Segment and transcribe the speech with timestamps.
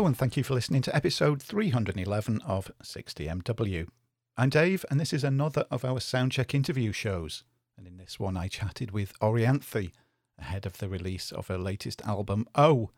[0.00, 3.86] Hello, and thank you for listening to episode 311 of 60MW.
[4.34, 7.44] I'm Dave, and this is another of our Soundcheck interview shows.
[7.76, 9.92] And in this one, I chatted with Orianthi
[10.38, 12.92] ahead of the release of her latest album, Oh,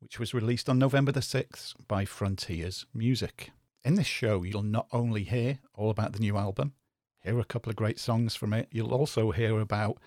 [0.00, 3.52] which was released on November the 6th by Frontiers Music.
[3.84, 6.72] In this show, you'll not only hear all about the new album,
[7.22, 9.98] hear a couple of great songs from it, you'll also hear about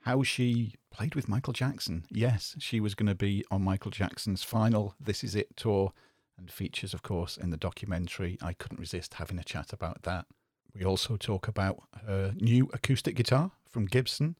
[0.00, 2.04] how she played with Michael Jackson.
[2.10, 5.92] Yes, she was going to be on Michael Jackson's final This Is It tour
[6.40, 8.38] and features, of course, in the documentary.
[8.42, 10.26] I couldn't resist having a chat about that.
[10.74, 14.36] We also talk about her new acoustic guitar from Gibson,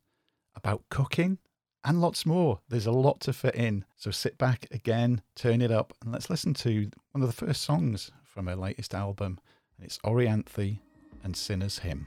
[0.56, 1.38] about cooking,
[1.84, 2.60] and lots more.
[2.68, 3.84] There's a lot to fit in.
[3.96, 7.62] So sit back again, turn it up, and let's listen to one of the first
[7.62, 9.38] songs from her latest album.
[9.76, 10.80] And it's Orianthi
[11.22, 12.06] and Sinner's Hymn.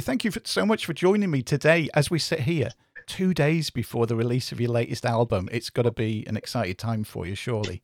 [0.00, 2.70] Thank you for, so much for joining me today as we sit here
[3.06, 5.48] two days before the release of your latest album.
[5.52, 7.82] It's got to be an exciting time for you, surely.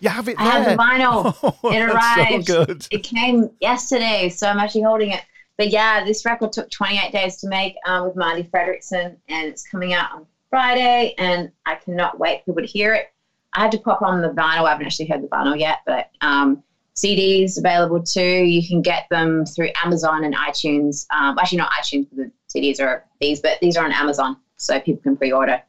[0.00, 0.46] You have it there.
[0.46, 1.36] I have the vinyl.
[1.42, 2.46] Oh, it arrived.
[2.46, 2.86] So good.
[2.90, 5.22] It came yesterday, so I'm actually holding it.
[5.58, 9.66] But yeah, this record took 28 days to make um, with Marti Frederiksen, and it's
[9.68, 13.12] coming out on Friday, and I cannot wait for people to hear it.
[13.52, 14.64] I had to pop on the vinyl.
[14.64, 16.62] I haven't actually heard the vinyl yet, but um,
[17.02, 18.20] CDs available too.
[18.20, 21.06] You can get them through Amazon and iTunes.
[21.14, 22.08] Um, actually, not iTunes.
[22.08, 25.62] For the CDs are these, but these are on Amazon, so people can pre-order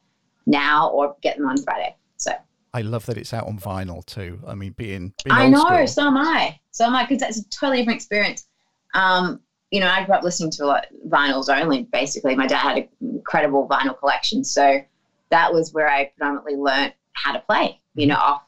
[0.46, 1.96] now or get them on Friday.
[2.16, 2.32] So
[2.74, 4.40] I love that it's out on vinyl too.
[4.46, 5.86] I mean, being, being I know, school.
[5.86, 6.58] so am I.
[6.70, 8.46] So am I because that's a totally different experience.
[8.94, 9.40] Um,
[9.70, 11.84] you know, I grew up listening to a lot vinyls only.
[11.84, 14.80] Basically, my dad had an incredible vinyl collection, so
[15.30, 17.80] that was where I predominantly learned how to play.
[17.94, 18.42] You know, off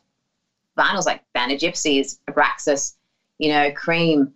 [0.78, 2.94] vinyls like Band of Gypsys, Abraxas,
[3.38, 4.32] you know, Cream,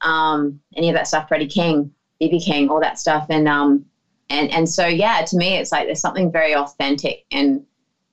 [0.00, 1.90] um, any of that stuff, Freddie King,
[2.20, 3.84] BB King, all that stuff, and um,
[4.30, 7.64] and and so yeah, to me, it's like there's something very authentic and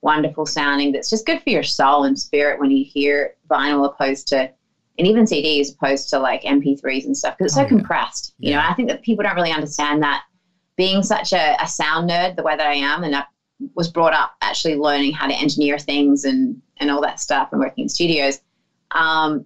[0.02, 4.26] wonderful sounding that's just good for your soul and spirit when you hear vinyl opposed
[4.26, 4.50] to
[5.00, 8.34] and even CDs opposed to like MP3s and stuff because it's so oh, compressed.
[8.38, 8.50] Yeah.
[8.50, 10.22] You know, I think that people don't really understand that.
[10.76, 13.24] Being such a, a sound nerd the way that I am, and I
[13.74, 17.60] was brought up actually learning how to engineer things and and all that stuff and
[17.60, 18.40] working in studios.
[18.92, 19.44] Um,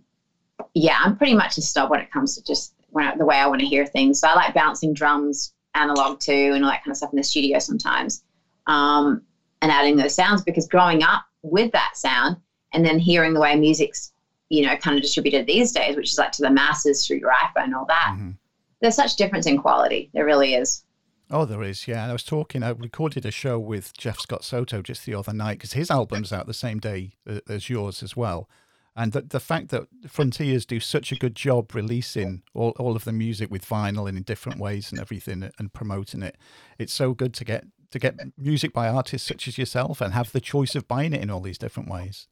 [0.75, 3.46] yeah, I'm pretty much a snob when it comes to just I, the way I
[3.46, 4.20] want to hear things.
[4.20, 7.25] So I like bouncing drums analog too and all that kind of stuff in the
[7.25, 8.22] studio sometimes.
[8.66, 9.22] Um,
[9.61, 12.37] and adding those sounds because growing up with that sound
[12.72, 14.12] and then hearing the way music's
[14.50, 17.31] you know kind of distributed these days which is like to the masses through your
[17.31, 18.31] iphone and all that mm-hmm.
[18.81, 20.83] there's such difference in quality there really is
[21.34, 22.08] Oh, there is, yeah.
[22.08, 25.58] I was talking, I recorded a show with Jeff Scott Soto just the other night
[25.58, 28.48] because his album's out the same day uh, as yours as well.
[28.94, 33.02] And the, the fact that Frontiers do such a good job releasing all, all of
[33.02, 36.38] the music with vinyl and in different ways and everything and promoting it,
[36.78, 40.31] it's so good to get to get music by artists such as yourself and have
[40.31, 42.28] the choice of buying it in all these different ways.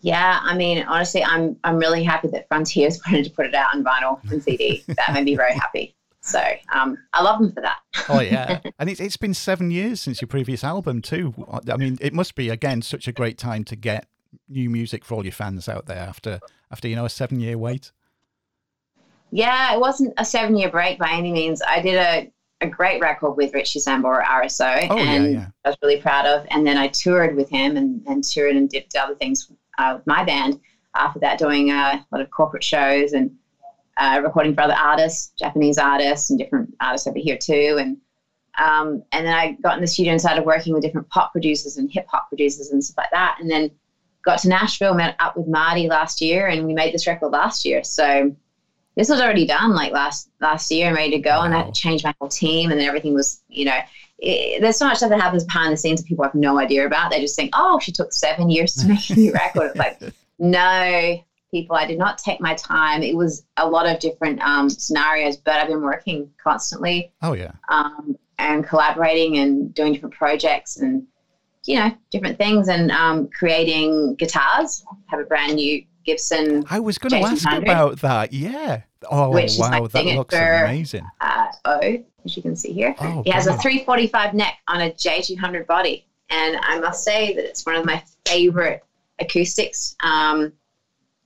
[0.00, 3.76] Yeah, I mean, honestly, I'm I'm really happy that Frontiers wanted to put it out
[3.76, 4.82] on vinyl and CD.
[4.88, 5.94] that made me very happy.
[6.28, 6.42] So
[6.74, 7.78] um, I love them for that.
[8.08, 11.34] oh yeah, and it's it's been seven years since your previous album too.
[11.70, 14.06] I mean, it must be again such a great time to get
[14.48, 16.40] new music for all your fans out there after
[16.70, 17.92] after you know a seven year wait.
[19.30, 21.62] Yeah, it wasn't a seven year break by any means.
[21.62, 25.46] I did a a great record with Richie Sambora RSO, oh, and yeah, yeah.
[25.64, 26.46] I was really proud of.
[26.50, 30.06] And then I toured with him and, and toured and did other things uh, with
[30.06, 30.60] my band
[30.94, 33.30] after that, doing uh, a lot of corporate shows and
[33.98, 37.76] uh, recording for other artists, Japanese artists, and different artists over here too.
[37.78, 37.96] And
[38.58, 41.76] um, and then I got in the studio and started working with different pop producers
[41.76, 43.38] and hip hop producers and stuff like that.
[43.40, 43.70] And then
[44.22, 47.64] got to Nashville, met up with Marti last year, and we made this record last
[47.64, 47.84] year.
[47.84, 48.34] So
[48.96, 51.30] this was already done like last last year and ready to go.
[51.30, 51.44] Wow.
[51.44, 53.78] And I had to change my whole team, and then everything was, you know,
[54.18, 56.84] it, there's so much stuff that happens behind the scenes that people have no idea
[56.84, 57.10] about.
[57.10, 59.70] They just think, oh, she took seven years to make a new record.
[59.70, 60.00] It's like,
[60.38, 63.02] no, people, I did not take my time.
[63.02, 67.12] It was a lot of different um, scenarios, but I've been working constantly.
[67.22, 67.52] Oh yeah.
[67.68, 71.06] Um, and collaborating and doing different projects and
[71.64, 74.84] you know different things and um, creating guitars.
[75.06, 76.64] Have a brand new Gibson.
[76.70, 78.32] I was going to ask about that.
[78.32, 78.82] Yeah.
[79.10, 81.06] Oh wow, that looks amazing.
[81.20, 84.90] Uh, o, as you can see here, oh, he has a 345 neck on a
[84.90, 88.82] J200 body, and I must say that it's one of my favorite
[89.20, 89.94] acoustics.
[90.02, 90.52] Um,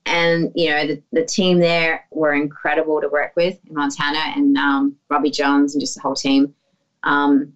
[0.06, 4.56] and you know the, the team there were incredible to work with in Montana, and
[4.56, 6.54] um, Robi Johns and just the whole team.
[7.04, 7.52] Um,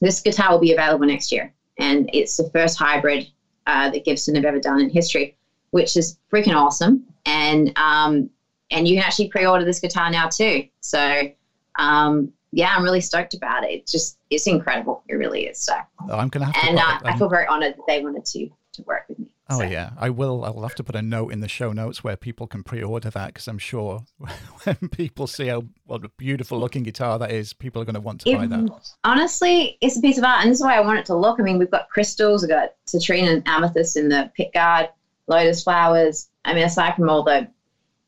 [0.00, 3.28] this guitar will be available next year, and it's the first hybrid
[3.66, 5.36] uh, that Gibson have ever done in history
[5.76, 7.04] which is freaking awesome.
[7.26, 8.30] And um,
[8.70, 10.66] and you can actually pre-order this guitar now too.
[10.80, 11.30] So
[11.78, 13.70] um, yeah, I'm really stoked about it.
[13.70, 15.02] It's just it's incredible.
[15.08, 15.58] It really is.
[15.58, 15.74] So
[16.08, 16.84] oh, I'm gonna have and to.
[16.84, 19.26] And uh, I feel very honored that they wanted to to work with me.
[19.48, 19.64] Oh so.
[19.64, 20.44] yeah, I will.
[20.44, 23.28] I'll have to put a note in the show notes where people can pre-order that
[23.28, 24.04] because I'm sure
[24.64, 28.00] when people see how what a beautiful looking guitar that is, people are going to
[28.00, 28.90] want to it, buy that.
[29.04, 31.38] Honestly, it's a piece of art, and this is why I want it to look.
[31.38, 34.88] I mean, we've got crystals, we've got citrine and amethyst in the pickguard
[35.28, 36.28] lotus flowers.
[36.44, 37.48] I mean, aside from all the,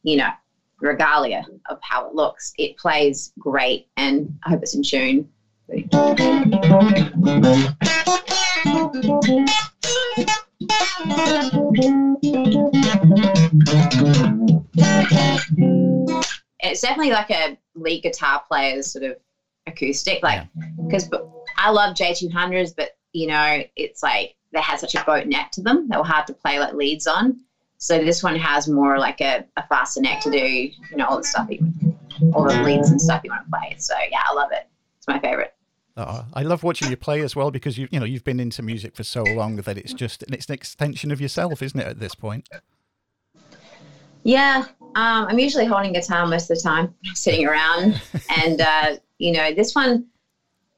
[0.02, 0.30] you know,
[0.80, 5.28] regalia of how it looks, it plays great, and I hope it's in tune.
[16.60, 19.16] It's definitely like a lead guitar player's sort of
[19.66, 20.42] acoustic, like
[20.84, 21.18] because yeah.
[21.56, 25.62] I love J200s, but you know, it's like they had such a boat neck to
[25.62, 25.88] them.
[25.88, 27.38] They were hard to play like leads on.
[27.78, 31.16] So this one has more like a, a faster neck to do, you know, all
[31.16, 31.72] the stuff, you,
[32.32, 33.76] all the leads and stuff you want to play.
[33.78, 34.66] So yeah, I love it.
[34.96, 35.52] It's my favorite.
[36.00, 38.62] Oh, I love watching you play as well because you you know you've been into
[38.62, 41.88] music for so long that it's just it's an extension of yourself, isn't it?
[41.88, 42.48] At this point.
[44.22, 48.00] Yeah, um, I'm usually holding guitar most of the time, sitting around,
[48.44, 50.06] and uh, you know this one.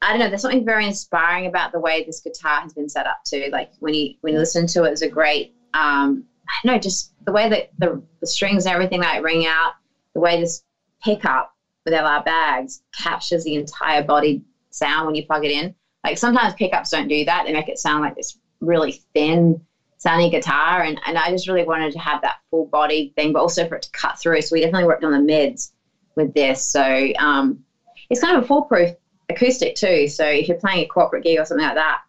[0.01, 0.29] I don't know.
[0.29, 3.49] There's something very inspiring about the way this guitar has been set up too.
[3.51, 5.53] Like when you when you listen to it, it's a great.
[5.75, 9.45] Um, I don't know, just the way that the, the strings and everything that ring
[9.45, 9.73] out,
[10.15, 10.63] the way this
[11.03, 15.75] pickup with LR Baggs captures the entire body sound when you plug it in.
[16.03, 19.61] Like sometimes pickups don't do that; they make it sound like this really thin
[20.01, 23.39] sounding guitar, and, and I just really wanted to have that full body thing, but
[23.39, 24.41] also for it to cut through.
[24.41, 25.73] So we definitely worked on the mids
[26.15, 26.67] with this.
[26.67, 27.63] So um,
[28.09, 28.95] it's kind of a foolproof
[29.29, 30.07] acoustic too.
[30.07, 32.01] So if you're playing a corporate gig or something like that,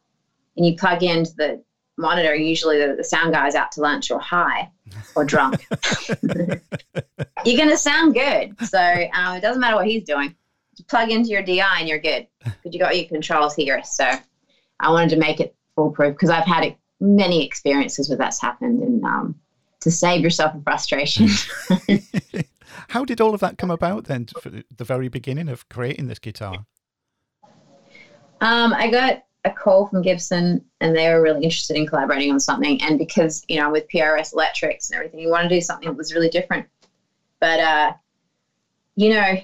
[0.57, 1.63] and you plug into the
[1.99, 4.71] monitor, usually the, the sound guy's out to lunch or high
[5.15, 5.67] or drunk.
[7.45, 8.55] you're going to sound good.
[8.69, 8.79] So
[9.13, 10.35] um, it doesn't matter what he's doing.
[10.89, 13.83] Plug into your DI and you're good because you got your controls here.
[13.85, 14.11] So
[14.81, 19.05] I wanted to make it foolproof because I've had many experiences where that's happened and
[19.05, 19.35] um,
[19.81, 21.29] to save yourself a frustration.
[22.89, 26.19] How did all of that come about then for the very beginning of creating this
[26.19, 26.65] guitar?
[28.41, 32.41] Um, I got a call from Gibson and they were really interested in collaborating on
[32.41, 32.81] something.
[32.83, 35.97] And because, you know, with PRS electrics and everything, you want to do something that
[35.97, 36.67] was really different.
[37.41, 37.93] But, uh,
[38.97, 39.35] you know,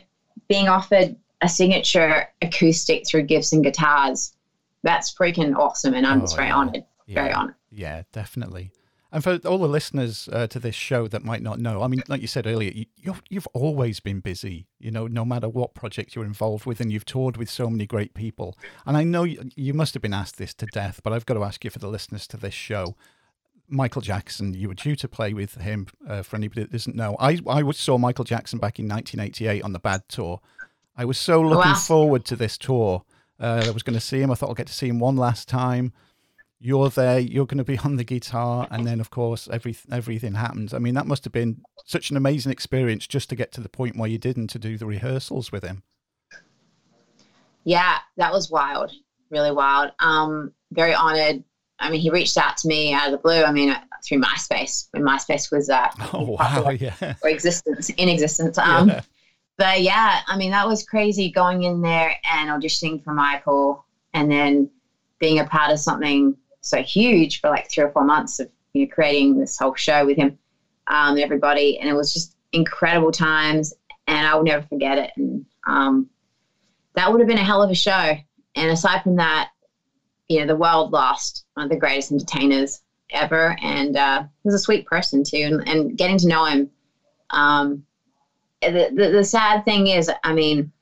[0.48, 4.34] being offered a signature acoustic through Gibson guitars,
[4.82, 5.94] that's freaking awesome.
[5.94, 6.56] And I'm oh, just very yeah.
[6.56, 7.54] honored yeah, very on.
[7.70, 8.70] Yeah, definitely.
[9.10, 12.02] And for all the listeners uh, to this show that might not know, I mean,
[12.08, 15.72] like you said earlier, you, you've, you've always been busy, you know, no matter what
[15.72, 18.58] project you're involved with, and you've toured with so many great people.
[18.84, 21.34] And I know you, you must have been asked this to death, but I've got
[21.34, 22.96] to ask you for the listeners to this show.
[23.68, 25.86] Michael Jackson, you were due to play with him.
[26.06, 29.72] Uh, for anybody that doesn't know, I I saw Michael Jackson back in 1988 on
[29.72, 30.40] the Bad Tour.
[30.96, 31.74] I was so looking wow.
[31.74, 33.04] forward to this tour.
[33.38, 34.32] Uh, I was going to see him.
[34.32, 35.92] I thought I'll get to see him one last time
[36.60, 40.34] you're there, you're going to be on the guitar, and then of course every everything
[40.34, 40.74] happens.
[40.74, 43.68] I mean, that must have been such an amazing experience just to get to the
[43.68, 45.82] point where you did and to do the rehearsals with him.
[47.64, 48.92] Yeah, that was wild,
[49.30, 49.92] really wild.
[49.98, 51.44] Um, very honored.
[51.78, 53.42] I mean, he reached out to me out of the blue.
[53.42, 58.58] I mean, through MySpace when MySpace was uh, oh wow, yeah, or existence in existence.
[58.58, 59.00] Um, yeah.
[59.56, 64.30] but yeah, I mean, that was crazy going in there and auditioning for Michael, and
[64.30, 64.70] then
[65.18, 68.86] being a part of something so huge for like three or four months of you
[68.86, 70.38] know, creating this whole show with him
[70.86, 71.78] um, and everybody.
[71.78, 73.74] And it was just incredible times,
[74.06, 75.10] and I will never forget it.
[75.16, 76.08] And um,
[76.94, 78.16] that would have been a hell of a show.
[78.54, 79.50] And aside from that,
[80.28, 84.54] you know, the world lost one of the greatest entertainers ever, and uh, he was
[84.54, 85.38] a sweet person too.
[85.38, 86.70] And, and getting to know him,
[87.30, 87.84] um,
[88.62, 90.72] the, the, the sad thing is, I mean,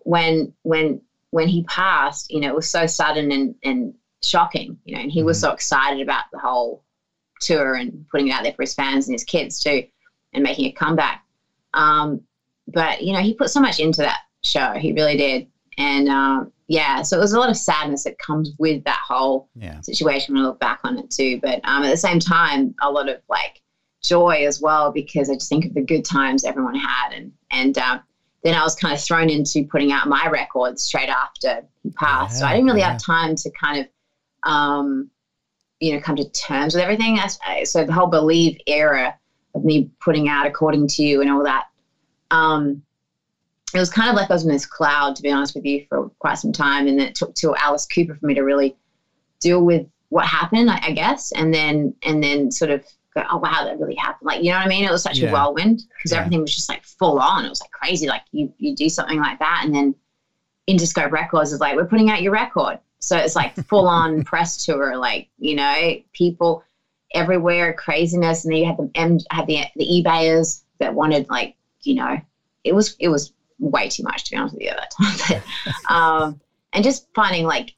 [0.00, 4.96] when when when he passed, you know, it was so sudden and and shocking, you
[4.96, 5.26] know, and he mm-hmm.
[5.26, 6.82] was so excited about the whole
[7.40, 9.84] tour and putting it out there for his fans and his kids too,
[10.32, 11.24] and making a comeback.
[11.72, 12.20] Um,
[12.66, 14.72] but you know, he put so much into that show.
[14.72, 15.46] He really did,
[15.78, 19.48] and um, yeah, so it was a lot of sadness that comes with that whole
[19.54, 19.80] yeah.
[19.80, 21.38] situation when I look back on it too.
[21.40, 23.60] But um, at the same time, a lot of like
[24.02, 27.78] joy as well because I just think of the good times everyone had, and and
[27.78, 28.00] um,
[28.42, 32.34] then I was kind of thrown into putting out my records straight after he passed.
[32.34, 32.92] Yeah, so I didn't really yeah.
[32.92, 33.86] have time to kind of
[34.50, 35.10] um,
[35.80, 37.18] you know, come to terms with everything.
[37.64, 39.14] So the whole believe era
[39.54, 41.64] of me putting out according to you and all that,
[42.30, 42.82] um,
[43.76, 45.84] it was kind of like I was in this cloud, to be honest with you,
[45.88, 46.86] for quite some time.
[46.86, 48.76] And it took till Alice Cooper for me to really
[49.40, 53.38] deal with what happened, I, I guess, and then and then sort of go, oh
[53.38, 54.26] wow, that really happened.
[54.26, 54.84] Like you know what I mean?
[54.84, 55.28] It was such yeah.
[55.28, 56.18] a whirlwind because yeah.
[56.18, 57.44] everything was just like full on.
[57.44, 58.06] It was like crazy.
[58.06, 59.94] Like you you do something like that, and then
[60.68, 62.78] Interscope Records is like, we're putting out your record.
[62.98, 66.62] So it's like full on press tour, like, you know, people
[67.14, 68.44] everywhere, craziness.
[68.44, 72.20] And then you had the M had the the eBayers that wanted like, you know,
[72.64, 75.42] it was it was way too much to be honest with you at that time.
[75.64, 76.40] But, um,
[76.72, 77.74] and just finding like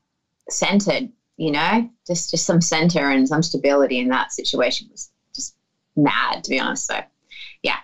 [0.48, 5.54] centered, you know, just just some center and some stability in that situation was just
[5.96, 6.86] mad to be honest.
[6.86, 7.00] So
[7.62, 7.78] yeah.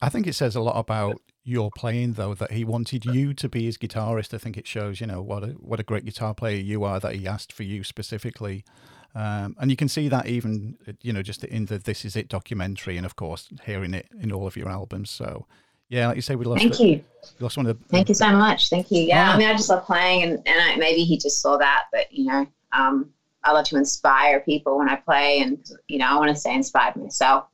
[0.00, 3.48] I think it says a lot about your playing though that he wanted you to
[3.50, 6.34] be his guitarist i think it shows you know what a what a great guitar
[6.34, 8.64] player you are that he asked for you specifically
[9.14, 12.28] um, and you can see that even you know just in the this is it
[12.28, 15.46] documentary and of course hearing it in all of your albums so
[15.94, 17.02] yeah like you say we lost thank you
[17.40, 19.68] lost one of the, thank you so much thank you yeah, i mean i just
[19.68, 23.10] love playing and, and I, maybe he just saw that but you know um,
[23.44, 25.58] i love to inspire people when i play and
[25.88, 27.46] you know i want to stay inspired myself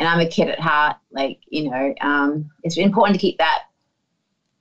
[0.00, 0.96] and I'm a kid at heart.
[1.10, 3.64] Like, you know, um, it's important to keep that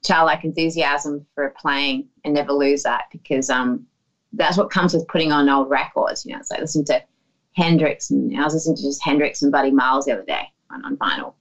[0.04, 3.86] childlike enthusiasm for playing and never lose that because um,
[4.34, 6.26] that's what comes with putting on old records.
[6.26, 7.02] You know, it's like listening to
[7.56, 10.84] Hendrix, and I was listening to just Hendrix and Buddy Miles the other day on,
[10.84, 11.34] on vinyl,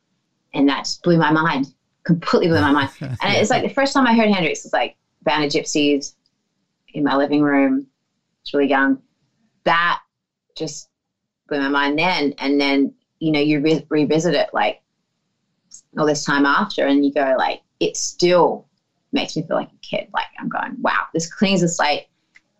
[0.54, 1.72] and that just blew my mind,
[2.04, 2.90] completely blew my mind.
[3.00, 6.14] And it's like the first time I heard Hendrix was like Band of Gypsys
[6.94, 7.86] in my living room.
[8.42, 9.02] It's really young.
[9.64, 10.00] That
[10.56, 10.88] just
[11.48, 14.80] blew my mind then, and then you know you re- revisit it like
[15.98, 18.66] all this time after, and you go like it still
[19.12, 20.08] makes me feel like a kid.
[20.12, 22.06] Like I'm going, wow, this cleans the slate,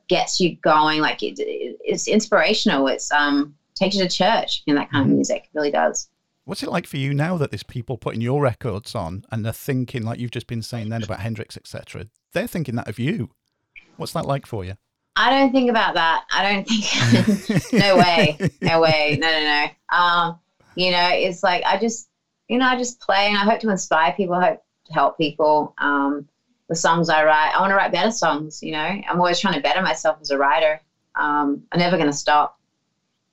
[0.08, 1.00] gets you going.
[1.00, 2.86] Like it, it, it's inspirational.
[2.88, 5.12] It's um takes you to church in that kind mm-hmm.
[5.12, 5.44] of music.
[5.44, 6.08] It really does.
[6.48, 9.52] What's it like for you now that there's people putting your records on and they're
[9.52, 12.06] thinking like you've just been saying then about Hendrix, etc.
[12.32, 13.32] They're thinking that of you.
[13.98, 14.78] What's that like for you?
[15.14, 16.24] I don't think about that.
[16.32, 17.72] I don't think.
[17.74, 18.38] no way.
[18.62, 19.18] No way.
[19.20, 19.94] No, no, no.
[19.94, 20.38] Um,
[20.74, 22.08] you know, it's like I just,
[22.48, 24.34] you know, I just play and I hope to inspire people.
[24.34, 25.74] I hope to help people.
[25.76, 26.26] Um,
[26.70, 28.62] the songs I write, I want to write better songs.
[28.62, 30.80] You know, I'm always trying to better myself as a writer.
[31.14, 32.58] Um, I'm never going to stop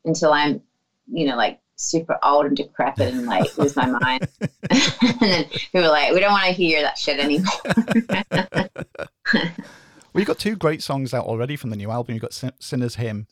[0.04, 0.62] until I'm,
[1.10, 4.28] you know, like super old and decrepit and like lose my mind.
[4.70, 7.52] and then people are like, we don't want to hear that shit anymore.
[9.34, 12.16] well, you've got two great songs out already from the new album.
[12.16, 13.28] You've got Sinner's Hymn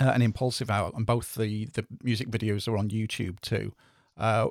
[0.00, 3.72] uh, and Impulsive out, and both the, the music videos are on YouTube too.
[4.16, 4.48] Uh,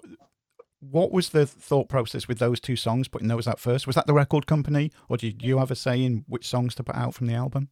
[0.79, 3.87] what was the thought process with those two songs, putting those out first?
[3.87, 6.83] Was that the record company, or did you have a say in which songs to
[6.83, 7.69] put out from the album?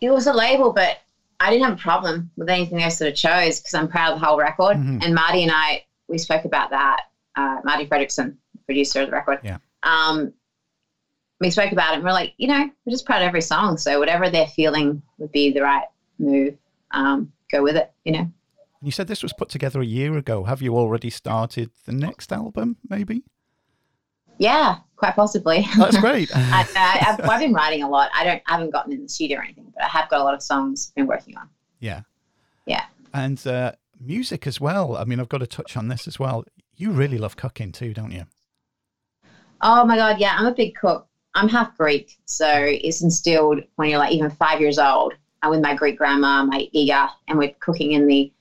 [0.00, 0.98] It was a label, but
[1.44, 4.20] I didn't have a problem with anything they sort of chose because I'm proud of
[4.20, 4.78] the whole record.
[4.78, 5.02] Mm-hmm.
[5.02, 7.02] And Marti and I, we spoke about that.
[7.36, 9.40] Uh, Marti Frederiksen, producer of the record.
[9.42, 9.58] Yeah.
[9.82, 10.32] Um,
[11.40, 13.76] we spoke about it and we're like, you know, we're just proud of every song.
[13.76, 15.84] So whatever they're feeling would be the right
[16.18, 16.56] move.
[16.92, 18.30] Um, go with it, you know.
[18.80, 20.44] You said this was put together a year ago.
[20.44, 23.22] Have you already started the next album, maybe?
[24.38, 25.66] Yeah, quite possibly.
[25.76, 26.30] That's great.
[26.34, 28.10] I, have been writing a lot.
[28.14, 30.24] I don't, I haven't gotten in the studio or anything, but I have got a
[30.24, 31.48] lot of songs I've been working on.
[31.80, 32.02] Yeah.
[32.66, 32.84] Yeah.
[33.12, 34.96] And uh, music as well.
[34.96, 36.44] I mean, I've got to touch on this as well.
[36.76, 38.24] You really love cooking too, don't you?
[39.60, 40.36] Oh my God, yeah.
[40.38, 41.06] I'm a big cook.
[41.36, 45.14] I'm half Greek, so it's instilled when you're like even five years old.
[45.42, 48.32] I'm with my Greek grandma, my yiayia, and we're cooking in the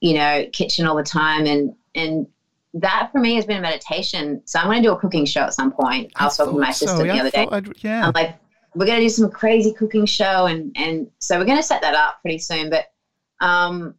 [0.00, 1.46] you know, kitchen all the time.
[1.46, 2.26] And, and
[2.74, 4.42] that for me has been a meditation.
[4.44, 6.12] So I'm going to do a cooking show at some point.
[6.16, 6.86] I, I was talking to my so.
[6.86, 7.48] assistant yeah, the other day.
[7.50, 8.06] I'd, yeah.
[8.06, 8.36] I'm like,
[8.74, 10.46] we're going to do some crazy cooking show.
[10.46, 12.70] And, and so we're going to set that up pretty soon.
[12.70, 12.86] But,
[13.44, 13.94] um,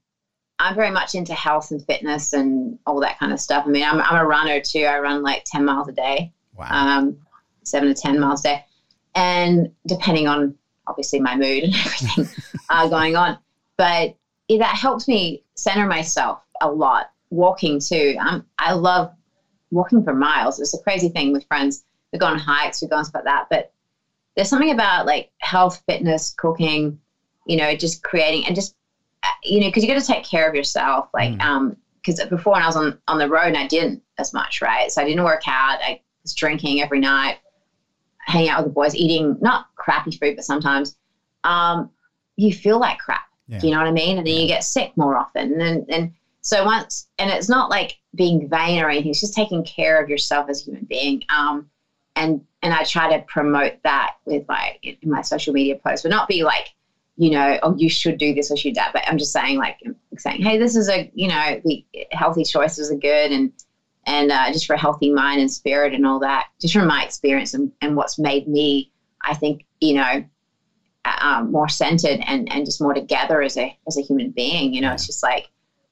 [0.59, 3.65] I'm very much into health and fitness and all that kind of stuff.
[3.65, 4.83] I mean, I'm, I'm a runner too.
[4.83, 6.67] I run like 10 miles a day, wow.
[6.69, 7.17] um,
[7.63, 8.65] seven to 10 miles a day.
[9.15, 10.55] And depending on
[10.87, 12.29] obviously my mood and everything
[12.69, 13.39] uh, going on.
[13.77, 14.15] But
[14.49, 17.10] that helps me center myself a lot.
[17.31, 18.15] Walking too.
[18.19, 19.11] I'm, I love
[19.71, 20.59] walking for miles.
[20.59, 21.83] It's a crazy thing with friends.
[22.13, 23.47] We go on hikes, we go on stuff like that.
[23.49, 23.71] But
[24.35, 26.99] there's something about like health, fitness, cooking,
[27.47, 28.75] you know, just creating and just,
[29.43, 31.07] you know, because you got to take care of yourself.
[31.13, 31.41] Like, mm.
[31.41, 34.61] um, because before when I was on, on the road and I didn't as much,
[34.61, 34.91] right?
[34.91, 35.79] So I didn't work out.
[35.81, 37.37] I was drinking every night,
[38.19, 40.95] hanging out with the boys, eating not crappy food, but sometimes
[41.43, 41.89] um,
[42.37, 43.21] you feel like crap.
[43.47, 43.59] Yeah.
[43.61, 44.17] You know what I mean?
[44.17, 45.59] And then you get sick more often.
[45.61, 46.11] And and
[46.41, 49.11] so once, and it's not like being vain or anything.
[49.11, 51.21] It's just taking care of yourself as a human being.
[51.29, 51.65] Um,
[52.15, 56.11] and and I try to promote that with my in my social media posts, but
[56.11, 56.69] not be like,
[57.17, 58.91] you know, oh, you should do this or should that.
[58.93, 59.77] But I'm just saying, like,
[60.17, 63.51] saying, hey, this is a, you know, the healthy choices are good, and
[64.05, 67.03] and uh, just for a healthy mind and spirit and all that, just from my
[67.03, 68.89] experience and, and what's made me,
[69.23, 70.23] I think, you know,
[71.21, 74.73] um, more centered and, and just more together as a as a human being.
[74.73, 75.47] You know, it's just like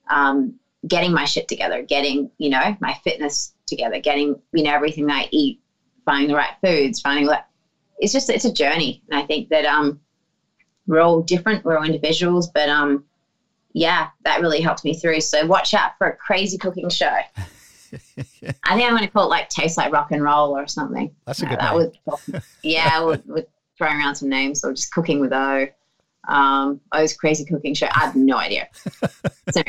[0.10, 0.54] um,
[0.88, 5.28] getting my shit together, getting you know my fitness together, getting you know everything I
[5.32, 5.60] eat,
[6.06, 7.46] finding the right foods, finding what.
[8.00, 10.00] It's just it's a journey, and I think that um,
[10.88, 13.04] we're all different, we're all individuals, but um,
[13.74, 15.22] yeah, that really helped me through.
[15.22, 17.06] So watch out for a crazy cooking show.
[17.92, 21.14] I think I'm going to call it like "Taste Like Rock and Roll" or something.
[21.26, 21.92] That's a good that name.
[22.06, 25.68] Would, yeah, would, would throwing around some names or just cooking with O.
[26.28, 27.88] Um, O's crazy cooking show.
[27.88, 28.68] I have no idea.
[29.52, 29.64] so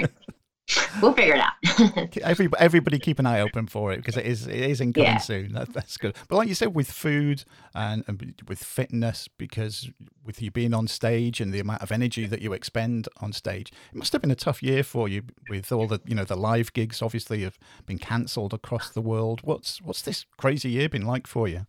[1.00, 2.18] we'll figure it out.
[2.22, 5.18] Every, everybody keep an eye open for it because it is it is incoming yeah.
[5.18, 5.52] soon.
[5.52, 6.14] That, that's good.
[6.28, 9.90] But like you said, with food and, and, with fitness, because
[10.24, 13.72] with you being on stage and the amount of energy that you expend on stage,
[13.92, 16.36] it must have been a tough year for you with all the you know the
[16.36, 17.02] live gigs.
[17.02, 19.40] Obviously, have been cancelled across the world.
[19.42, 21.66] What's what's this crazy year been like for you?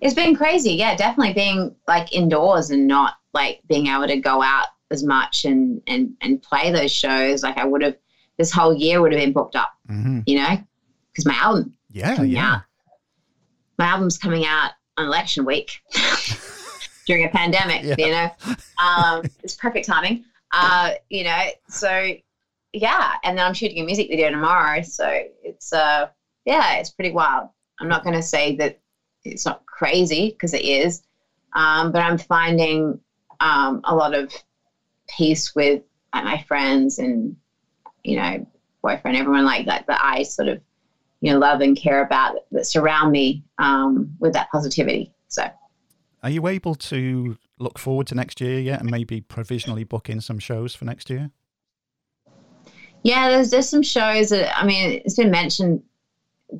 [0.00, 0.72] It's been crazy.
[0.72, 5.44] Yeah, definitely being like indoors and not like being able to go out as much
[5.44, 7.42] and and and play those shows.
[7.42, 7.96] Like I would have
[8.36, 10.20] this whole year would have been booked up, mm-hmm.
[10.26, 10.56] you know,
[11.10, 11.74] because my album.
[11.90, 12.54] Yeah, yeah.
[12.54, 12.62] Out.
[13.78, 15.80] my album's coming out on election week
[17.06, 17.82] during a pandemic.
[17.82, 17.94] Yeah.
[17.98, 20.24] You know, um, it's perfect timing.
[20.52, 22.12] Uh, you know, so
[22.72, 25.08] yeah, and then I'm shooting a music video tomorrow, so
[25.42, 26.08] it's uh,
[26.44, 27.48] yeah, it's pretty wild.
[27.80, 28.80] I'm not going to say that
[29.24, 31.02] it's not crazy because it is,
[31.54, 32.98] um, but I'm finding
[33.40, 34.32] um, a lot of
[35.16, 35.82] peace with
[36.14, 37.36] like, my friends and
[38.02, 38.46] you know
[38.82, 40.60] boyfriend, everyone like that that I sort of
[41.20, 45.12] you know love and care about that surround me um, with that positivity.
[45.28, 45.48] So
[46.22, 50.20] Are you able to look forward to next year yet and maybe provisionally book in
[50.20, 51.30] some shows for next year?
[53.02, 55.82] yeah, there's there's some shows that I mean it's been mentioned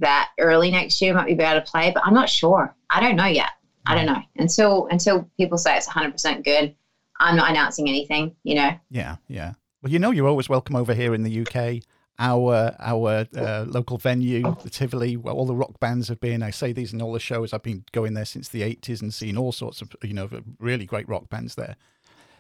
[0.01, 2.75] that early next year might be able to play, but I'm not sure.
[2.91, 3.51] I don't know yet.
[3.87, 6.75] I don't know until until people say it's 100 percent good.
[7.21, 8.37] I'm not announcing anything.
[8.43, 8.71] You know.
[8.91, 9.55] Yeah, yeah.
[9.83, 11.83] Well, you know, you're always welcome over here in the UK.
[12.19, 16.43] Our our uh, local venue, the Tivoli, where all the rock bands have been.
[16.43, 17.53] I say these in all the shows.
[17.53, 20.85] I've been going there since the 80s and seen all sorts of you know really
[20.85, 21.77] great rock bands there.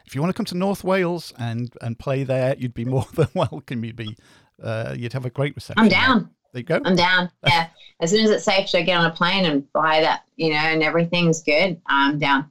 [0.05, 3.07] If you want to come to North Wales and and play there, you'd be more
[3.15, 3.85] than welcome.
[3.85, 4.17] You'd be
[4.63, 5.85] uh, you'd have a great reception.
[5.85, 6.31] I'm down.
[6.53, 6.81] There you go.
[6.85, 7.31] I'm down.
[7.47, 7.69] Yeah.
[8.01, 10.57] As soon as it's safe to get on a plane and fly that, you know,
[10.57, 12.51] and everything's good, I'm down.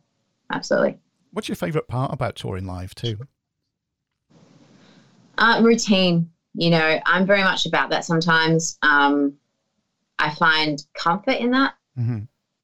[0.52, 0.98] Absolutely.
[1.32, 3.18] What's your favourite part about touring live too?
[5.38, 6.30] Uh, routine.
[6.54, 8.78] You know, I'm very much about that sometimes.
[8.82, 9.36] Um,
[10.20, 11.76] I find comfort in that.
[11.96, 12.20] hmm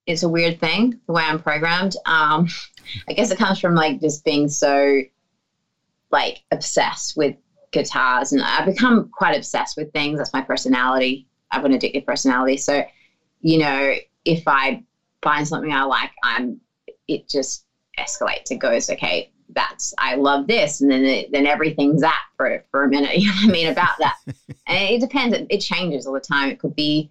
[0.08, 1.96] It's a weird thing, the way I'm programmed.
[2.06, 2.48] Um,
[3.08, 5.02] I guess it comes from like just being so
[6.12, 7.36] like obsessed with
[7.74, 10.18] guitars and I've become quite obsessed with things.
[10.18, 11.26] That's my personality.
[11.52, 12.58] I have an addictive personality.
[12.58, 12.84] So,
[13.42, 14.84] you know, if I
[15.22, 16.60] find something I like, I'm
[17.08, 17.66] it just
[18.00, 18.52] escalates.
[18.52, 22.84] It goes, okay, that's I love this, and then it, then everything's that for for
[22.84, 23.12] a minute.
[23.18, 24.16] You know what I mean about that?
[24.68, 25.36] and it depends.
[25.36, 26.50] It, it changes all the time.
[26.50, 27.10] It could be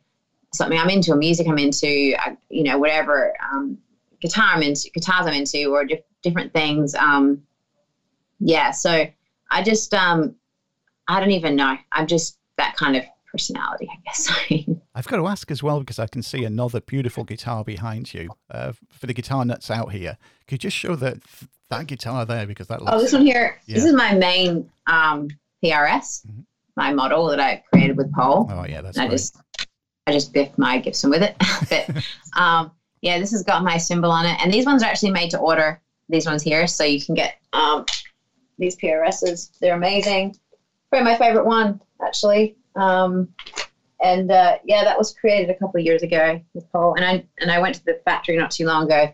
[0.55, 3.33] something I'm into, a music I'm into, uh, you know, whatever.
[3.53, 3.79] Um,
[4.21, 6.95] guitar I'm into, guitars I'm into, or dif- different things.
[6.95, 7.43] Um,
[8.39, 8.71] yeah.
[8.71, 9.07] So
[9.51, 10.35] I just um,
[11.09, 11.77] I don't even know.
[11.93, 14.31] I'm just that kind of personality, I guess.
[14.95, 18.31] I've got to ask as well because I can see another beautiful guitar behind you.
[18.51, 21.19] Uh, for the guitar nuts out here, could you just show that
[21.71, 23.61] that guitar there because that looks oh, this one here.
[23.67, 25.29] This is my main um,
[25.65, 26.45] PRS, Mhm.
[26.77, 28.49] my model that I created with Paul.
[28.53, 29.37] Oh yeah, that's I just
[30.07, 31.37] I just biffed my Gibson with it.
[31.71, 32.05] but
[32.41, 35.31] um, yeah, this has got my symbol on it, and these ones are actually made
[35.31, 35.81] to order.
[36.09, 37.87] These ones here, so you can get um,
[38.59, 39.51] these PRSs.
[39.61, 40.37] They're amazing.
[40.93, 42.55] Probably my favorite one, actually.
[42.77, 43.31] Um,
[44.03, 47.25] and uh, yeah, that was created a couple of years ago with Paul, and I
[47.39, 49.11] and I went to the factory not too long ago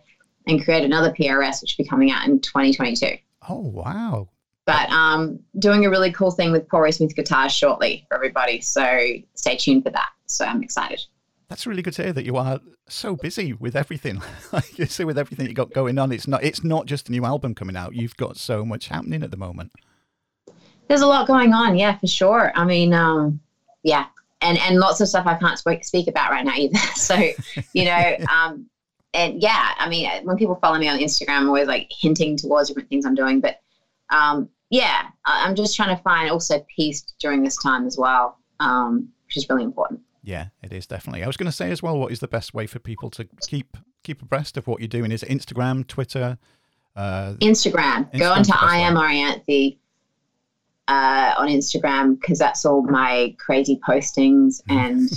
[0.48, 4.28] and created another PRS, which will be coming out in 2022 Oh wow,
[4.66, 8.60] but um, doing a really cool thing with Corey Smith guitars shortly for everybody.
[8.60, 8.82] So
[9.34, 10.08] stay tuned for that.
[10.26, 11.00] So I'm excited.
[11.48, 14.20] that's really good to hear that you are so busy with everything.
[14.52, 17.12] like you see, with everything you got going on, it's not it's not just a
[17.12, 17.94] new album coming out.
[17.94, 19.70] You've got so much happening at the moment.
[20.88, 22.52] There's a lot going on, yeah, for sure.
[22.54, 23.40] I mean, um,
[23.82, 24.06] yeah,
[24.40, 26.78] and and lots of stuff I can't speak speak about right now either.
[26.94, 27.16] So
[27.72, 28.68] you know, um,
[29.14, 32.68] and yeah, I mean, when people follow me on Instagram, I'm always like hinting towards
[32.68, 33.60] different things I'm doing, but
[34.10, 39.08] um, yeah, I'm just trying to find also peace during this time as well, um,
[39.26, 40.00] which is really important.
[40.22, 41.22] Yeah, it is definitely.
[41.22, 43.26] I was going to say as well, what is the best way for people to
[43.40, 45.10] keep keep abreast of what you're doing?
[45.10, 46.38] Is it Instagram, Twitter?
[46.94, 48.10] Uh, Instagram.
[48.18, 49.78] Go Instagram's into I am way.
[50.88, 55.10] Uh, on Instagram because that's all my crazy postings and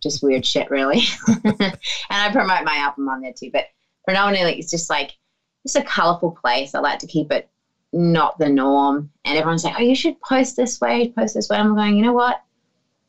[0.00, 1.02] just weird shit, really.
[1.44, 1.76] and
[2.10, 3.50] I promote my album on there too.
[3.52, 3.64] But
[4.04, 5.16] predominantly, it's just like
[5.64, 6.72] it's a colorful place.
[6.74, 7.50] I like to keep it
[7.92, 9.10] not the norm.
[9.24, 12.02] And everyone's like, "Oh, you should post this way, post this way." I'm going, you
[12.02, 12.40] know what?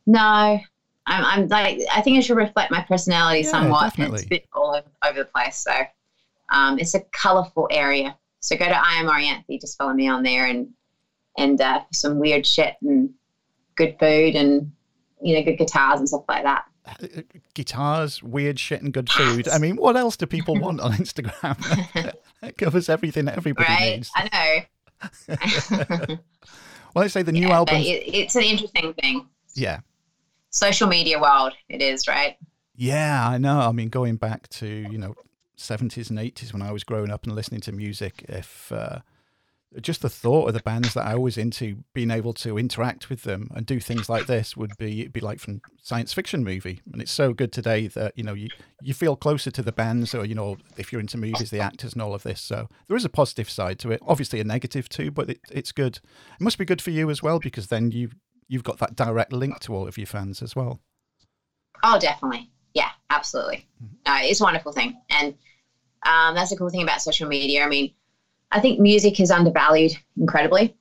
[0.07, 0.61] No, I'm,
[1.05, 3.83] I'm like, I think it should reflect my personality Yeah, somewhat.
[3.83, 4.17] definitely.
[4.17, 5.57] It's a bit all over, over the place.
[5.57, 5.73] So
[6.51, 8.17] um, it's a colorful area.
[8.39, 10.69] So go to I am Orianthi, just follow me on there and
[11.37, 13.09] and uh, some weird shit and
[13.75, 14.71] good food and
[15.21, 16.65] you know good guitars and stuff like that.
[17.53, 19.47] guitars, weird shit, and good food.
[19.47, 21.55] I mean, what else do people want on Instagram?
[22.41, 23.95] it covers everything that everybody Right?
[23.97, 24.11] needs.
[24.15, 24.65] I
[25.37, 26.17] know.
[26.95, 27.75] Well, I say the new Yeah, album.
[27.77, 29.27] it, it's an interesting thing.
[29.53, 29.81] Yeah,
[30.49, 32.35] Social media world, it is right.
[32.75, 33.59] yeah, I know.
[33.59, 35.13] I mean, going back to you know
[35.55, 38.99] seventies and eighties when I was growing up and listening to music, if uh,
[39.81, 43.21] just the thought of the bands that I was into, being able to interact with
[43.21, 46.81] them and do things like this would be it'd be like from science fiction movie.
[46.91, 48.49] And it's so good today that you know you
[48.81, 51.93] you feel closer to the bands, or you know if you're into movies, the actors
[51.93, 52.41] and all of this.
[52.41, 55.71] So there is a positive side to it, obviously a negative too, but it, it's
[55.71, 55.97] good.
[55.97, 58.09] It must be good for you as well because then you
[58.47, 60.79] you've got that direct link to all of your fans as well.
[61.83, 62.49] Oh, definitely.
[62.73, 63.67] Yeah, absolutely.
[64.05, 65.35] Uh, it's a wonderful thing, and
[66.05, 67.63] um, that's the cool thing about social media.
[67.63, 67.93] I mean,
[68.51, 70.75] I think music is undervalued incredibly.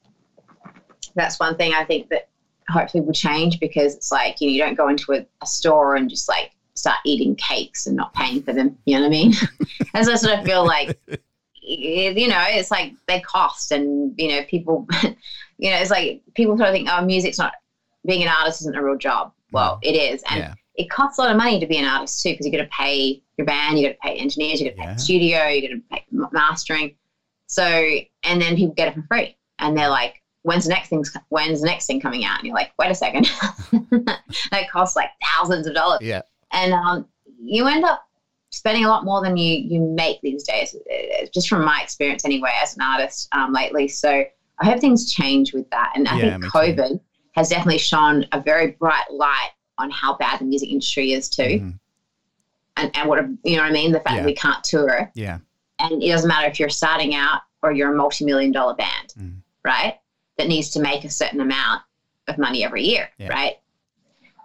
[1.14, 2.28] That's one thing I think that
[2.68, 5.96] hopefully will change because it's like you, know, you don't go into a, a store
[5.96, 8.78] and just like start eating cakes and not paying for them.
[8.84, 9.32] You know what I mean?
[9.94, 10.96] As I sort of feel like,
[11.60, 14.86] you know, it's like they cost, and you know, people,
[15.58, 17.52] you know, it's like people sort of think, oh, music's not
[18.06, 19.32] being an artist isn't a real job.
[19.52, 19.78] Well, mm.
[19.82, 20.54] it is, and Yeah.
[20.76, 22.70] it costs a lot of money to be an artist too because you got to
[22.70, 24.94] pay your band, you got to pay engineers, you got to pay Yeah.
[24.94, 26.94] the studio, you got to pay mastering.
[27.48, 31.12] So, and then people get it for free, and they're like, "When's the next thing's
[31.30, 33.24] When's the next thing coming out?" And you're like, "Wait a second,
[34.50, 36.22] that costs like thousands of dollars." Yeah.
[36.52, 37.06] and um,
[37.42, 38.02] you end up
[38.50, 40.74] spending a lot more than you you make these days.
[40.74, 43.88] uh, Just from my experience, anyway, as an artist um, lately.
[43.88, 44.10] So
[44.60, 46.44] I hope things change with that, and I Yeah, think.
[46.52, 47.00] COVID
[47.32, 51.42] has definitely shone a very bright light on how bad the music industry is too,
[51.42, 51.78] Mhm.
[52.76, 53.92] and and what you know what I mean.
[53.92, 54.20] The fact Yeah.
[54.22, 55.38] that we can't tour, Yeah.
[55.78, 59.36] And it doesn't matter if you're starting out or you're a multi-million dollar band, Mm.
[59.64, 59.94] right?
[60.36, 61.82] That needs to make a certain amount
[62.28, 63.28] of money every year, Yeah.
[63.28, 63.54] right?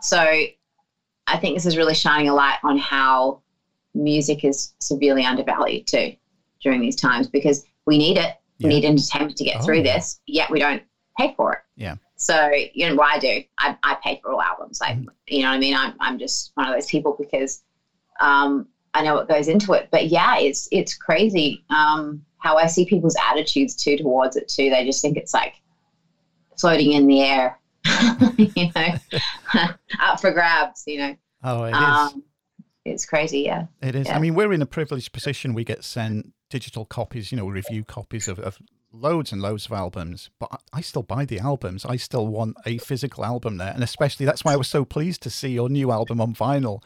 [0.01, 3.41] So I think this is really shining a light on how
[3.93, 6.15] music is severely undervalued too
[6.61, 8.35] during these times because we need it.
[8.57, 8.67] Yeah.
[8.67, 9.95] We need entertainment to get Oh, through yeah.
[9.95, 10.81] this, yet we don't
[11.17, 11.59] pay for it.
[11.75, 11.95] Yeah.
[12.15, 14.79] So, you know, what I do, I, I pay for all albums.
[14.81, 15.07] Like, Mm.
[15.27, 15.75] you know what I mean?
[15.75, 17.63] I'm, I'm just one of those people because
[18.21, 19.89] um, I know what goes into it.
[19.91, 24.69] But yeah, it's it's crazy um, how I see people's attitudes too towards it too.
[24.69, 25.55] They just think it's like
[26.59, 27.59] floating in the air,
[28.37, 28.87] you know,
[30.01, 30.83] up for grabs.
[30.87, 31.75] You know, Oh, it is.
[31.75, 32.23] um,
[32.85, 33.39] it's crazy.
[33.41, 34.09] Yeah, It is.
[34.09, 35.53] I mean, we're in a privileged position.
[35.53, 38.59] We get sent digital copies, you know, review copies of, of
[38.91, 41.83] loads and loads of albums, but I still buy the albums.
[41.85, 43.71] I still want a physical album there.
[43.73, 46.83] And especially that's why I was so pleased to see your new album on vinyl.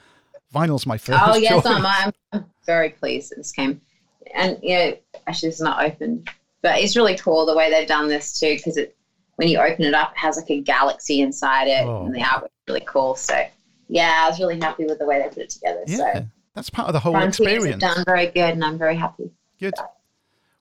[0.53, 1.65] Vinyl's my first Oh yes, choice.
[1.65, 3.81] I'm, I'm very pleased that this came,
[4.33, 4.93] and you know,
[5.27, 6.23] actually, it's not open,
[6.61, 8.95] but it's really cool the way they've done this too, because it
[9.35, 12.05] when you open it up, it has like a galaxy inside it, Oh.
[12.05, 12.23] and the oh.
[12.23, 13.15] artwork's really cool.
[13.15, 13.35] So
[13.89, 15.81] yeah, I was really happy with the way they put it together.
[15.87, 17.81] Yeah, So that's part of the whole Frontiers have experience.
[17.83, 19.31] done very good, and I'm very happy.
[19.59, 19.73] Good.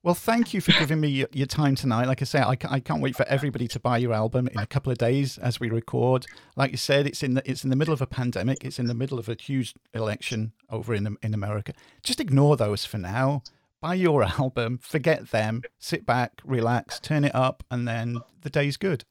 [0.07, 2.07] Well, thank you for giving me your, time tonight.
[2.07, 4.65] Like I say, I, I can't wait for everybody to buy your album in a
[4.65, 6.27] couple of days as we record.
[6.55, 8.65] Like you said, it's in the it's in the middle of a pandemic.
[8.65, 11.73] It's in the middle of a huge election over in in America.
[12.05, 13.43] Just ignore those for now.
[13.81, 18.77] Buy your album, forget them, sit back, relax, turn it up, and then the day's
[18.77, 19.03] good.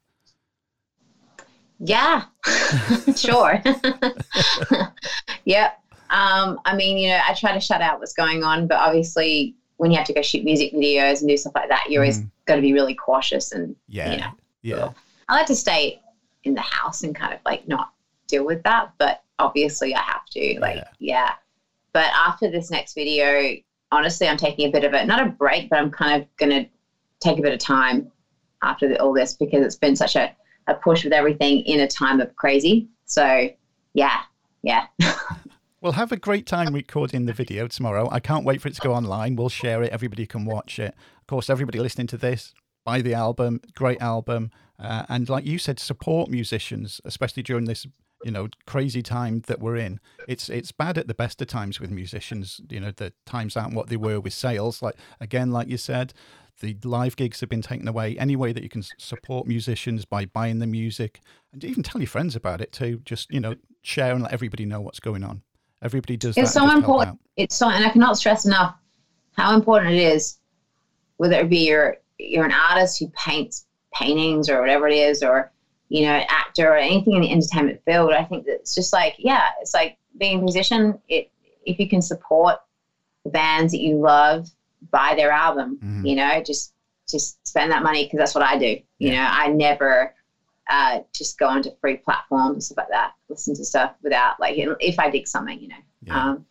[1.78, 2.24] Yeah,
[3.18, 3.62] sure.
[5.44, 5.78] yep.
[6.10, 9.58] Um, I mean, you know, I try to shut out what's going on, but obviously,
[9.78, 12.20] when you have to go shoot music videos and do stuff like that, you're always
[12.20, 12.30] Mm.
[12.46, 13.52] got to be really cautious.
[13.52, 14.28] And Yeah, you know,
[14.62, 14.90] yeah,
[15.30, 16.00] I like to stay
[16.44, 17.90] in the house and kind of like not
[18.28, 20.60] deal with that, but obviously, I have to.
[20.60, 20.84] Like, Yeah.
[21.00, 21.34] yeah.
[21.94, 23.56] But after this next video,
[23.92, 26.66] honestly, I'm taking a bit of a not a break, but I'm kind of gonna
[27.20, 28.10] take a bit of time
[28.62, 30.34] after the, all this because it's been such a,
[30.68, 32.88] a push with everything in a time of crazy.
[33.06, 33.50] So,
[33.94, 34.22] yeah,
[34.64, 34.86] yeah.
[35.86, 38.10] Well, have a great time recording the video tomorrow.
[38.12, 39.36] I can't wait for it to go online.
[39.36, 39.92] We'll share it.
[39.92, 40.96] Everybody can watch it.
[41.20, 43.62] Of course, everybody listening to this, buy the album.
[43.76, 44.50] Great album.
[44.80, 47.86] Uh, and like you said, support musicians, especially during this,
[48.24, 50.00] you know, crazy time that we're in.
[50.28, 52.60] It's it's bad at the best of times with musicians.
[52.68, 54.82] You know, the times aren't what they were with sales.
[54.82, 56.16] Like again, like you said,
[56.62, 58.18] the live gigs have been taken away.
[58.18, 61.20] Any way that you can support musicians by buying the music,
[61.54, 63.02] and even tell your friends about it too.
[63.06, 65.44] Just you know, share and let everybody know what's going on.
[65.86, 66.60] Everybody does It's that.
[66.60, 67.20] so and just help important.
[67.38, 68.76] It's so, and I cannot stress enough
[69.38, 70.40] how important it is,
[71.18, 75.52] whether it be you're you're an artist who paints paintings or whatever it is, or
[75.90, 78.12] you know, an actor or anything in the entertainment field.
[78.12, 81.00] I think that it's just like, yeah, it's like being a musician.
[81.08, 81.30] It
[81.66, 82.58] if you can support
[83.24, 84.48] the bands that you love,
[84.92, 85.78] buy their album.
[85.84, 86.10] Mhm.
[86.10, 86.74] You know, just
[87.08, 88.80] just spend that money because that's what I do.
[88.98, 90.15] You know, I never
[90.70, 95.00] uh, just go onto free platforms stuff like that, listen to stuff without like if
[95.00, 95.76] I dig something, you know.
[96.04, 96.30] Yeah.
[96.30, 96.46] Um,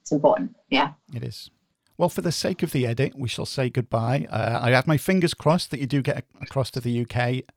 [0.00, 0.54] it's important.
[0.70, 0.92] Yeah.
[1.14, 1.50] It is.
[1.96, 4.26] Well, for the sake of the edit, we shall say goodbye.
[4.28, 7.16] Uh, I have my fingers crossed that you do get across to the UK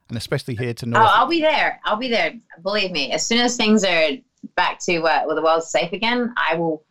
[0.10, 1.04] and especially here to North.
[1.08, 1.80] Oh, I'll be there.
[1.86, 2.34] I'll be there.
[2.62, 3.12] Believe me.
[3.12, 4.10] As soon as things are
[4.56, 6.84] back to uh, where the world's safe again, I will.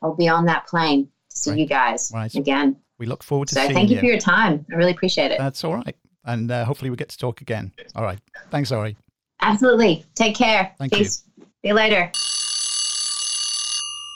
[0.00, 1.58] I'll be on that plane to see Right.
[1.60, 2.34] you guys Right.
[2.34, 2.76] again.
[2.98, 4.64] we look forward to So seeing thank you for your time.
[4.72, 5.38] I really appreciate it.
[5.38, 5.96] That's all right.
[6.24, 7.72] And uh, hopefully we get to talk again.
[7.94, 8.18] All right.
[8.50, 8.96] Thanks, Ori.
[9.40, 10.04] Absolutely.
[10.14, 10.72] Take care.
[10.78, 11.04] Thank you.
[11.04, 11.22] See
[11.64, 12.10] you later.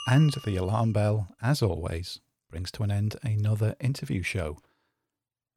[0.09, 4.59] And the alarm bell, as always, brings to an end another interview show.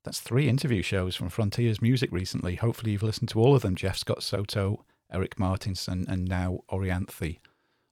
[0.03, 2.55] That's three interview shows from Frontiers Music recently.
[2.55, 7.39] Hopefully, you've listened to all of them Jeff Scott Soto, Erik Mårtensson, and now Orianthi.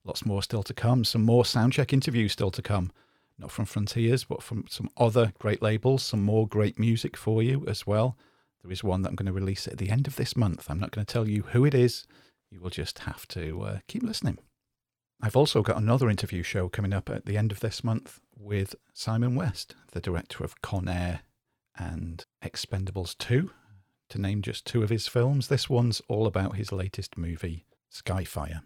[0.03, 1.03] Lots more still to come.
[1.03, 2.91] Some more soundcheck interviews still to come.
[3.37, 6.01] Not from Frontiers, but from some other great labels.
[6.01, 8.17] Some more great music for you as well.
[8.63, 10.69] There is one that I'm going to release at the end of this month.
[10.69, 12.05] I'm not going to tell you who it is.
[12.49, 14.39] You will just have to uh, keep listening.
[15.21, 18.75] I've also got another interview show coming up at the end of this month with
[18.93, 21.21] Simon West, the director of Con Air
[21.75, 23.49] and Expendables 2,
[24.09, 25.47] to name just two of his films.
[25.47, 28.61] This one's all about his latest movie, Skyfire.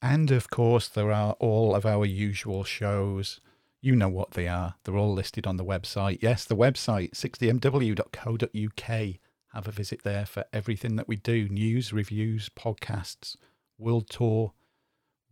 [0.00, 3.40] And of course, there are all of our usual shows.
[3.84, 4.76] You know what they are.
[4.84, 6.18] They're all listed on the website.
[6.22, 9.14] Yes, the website, 60mw.co.uk.
[9.52, 13.34] Have a visit there for everything that we do news, reviews, podcasts,
[13.78, 14.52] world tour,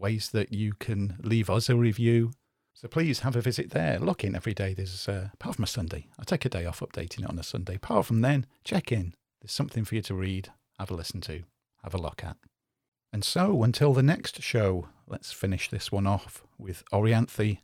[0.00, 2.32] ways that you can leave us a review.
[2.74, 4.00] So please have a visit there.
[4.00, 4.74] Look in every day.
[4.74, 7.44] There's, uh, apart from a Sunday, I take a day off updating it on a
[7.44, 7.76] Sunday.
[7.76, 9.14] Apart from then, check in.
[9.40, 11.44] There's something for you to read, have a listen to,
[11.84, 12.36] have a look at.
[13.12, 17.58] And so until the next show, let's finish this one off with Orianthi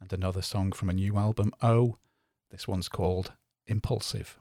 [0.00, 1.98] and another song from a new album, Oh.
[2.50, 3.32] This one's called
[3.66, 4.38] Impulsive.